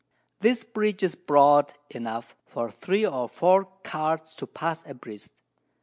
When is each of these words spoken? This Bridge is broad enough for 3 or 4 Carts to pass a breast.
This 0.39 0.63
Bridge 0.63 1.03
is 1.03 1.13
broad 1.13 1.75
enough 1.91 2.35
for 2.47 2.71
3 2.71 3.05
or 3.05 3.29
4 3.29 3.65
Carts 3.83 4.33
to 4.37 4.47
pass 4.47 4.83
a 4.87 4.95
breast. 4.95 5.31